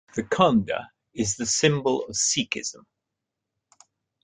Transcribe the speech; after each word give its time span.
The 0.15 0.23
Khanda 0.23 0.89
is 1.13 1.35
the 1.35 1.45
symbol 1.45 2.05
of 2.05 2.15
Sikhism. 2.15 2.87